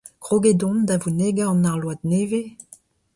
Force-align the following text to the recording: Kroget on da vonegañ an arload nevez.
Kroget 0.25 0.61
on 0.69 0.77
da 0.87 0.95
vonegañ 1.03 1.49
an 1.51 1.67
arload 1.71 1.99
nevez. 2.11 2.49